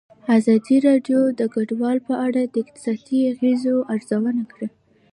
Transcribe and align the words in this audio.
ازادي 0.37 0.77
راډیو 0.87 1.19
د 1.39 1.41
کډوال 1.53 1.97
په 2.07 2.13
اړه 2.25 2.41
د 2.45 2.55
اقتصادي 2.63 3.19
اغېزو 3.31 3.75
ارزونه 3.93 4.43
کړې. 4.51 4.67